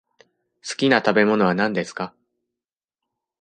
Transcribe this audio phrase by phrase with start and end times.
[0.63, 2.15] すきな食べ物は何ですか。